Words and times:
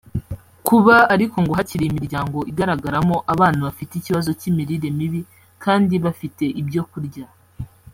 Kuba 0.67 0.95
ariko 1.13 1.35
ngo 1.43 1.51
hakiri 1.59 1.83
imiryango 1.87 2.37
igaragaramo 2.51 3.15
abana 3.33 3.59
bafite 3.67 3.93
ikibazo 3.95 4.29
cy’imirire 4.39 4.87
mibi 4.97 5.21
kandi 5.63 5.95
bafite 6.05 6.43
ibyo 6.61 6.81
kurya 6.91 7.25